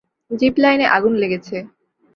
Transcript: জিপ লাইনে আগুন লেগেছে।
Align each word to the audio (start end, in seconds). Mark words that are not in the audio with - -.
জিপ 0.31 0.55
লাইনে 0.57 0.85
আগুন 0.87 1.13
লেগেছে। 1.15 1.57